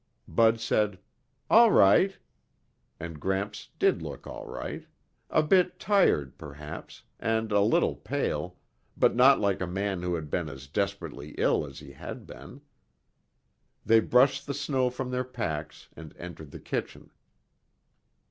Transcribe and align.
Bud 0.27 0.59
said, 0.59 0.97
"All 1.47 1.71
right," 1.71 2.17
and 2.99 3.19
Gramps 3.19 3.69
did 3.77 4.01
look 4.01 4.25
all 4.25 4.47
right 4.47 4.87
a 5.29 5.43
bit 5.43 5.77
tired, 5.77 6.39
perhaps, 6.39 7.03
and 7.19 7.51
a 7.51 7.61
little 7.61 7.95
pale, 7.97 8.57
but 8.97 9.15
not 9.15 9.39
like 9.39 9.61
a 9.61 9.67
man 9.67 10.01
who 10.01 10.15
had 10.15 10.31
been 10.31 10.49
as 10.49 10.65
desperately 10.65 11.35
ill 11.37 11.63
as 11.67 11.77
he 11.81 11.91
had 11.91 12.25
been. 12.25 12.61
They 13.85 13.99
brushed 13.99 14.47
the 14.47 14.55
snow 14.55 14.89
from 14.89 15.11
their 15.11 15.23
pacs 15.23 15.87
and 15.95 16.17
entered 16.17 16.49
the 16.49 16.59
kitchen. 16.59 17.11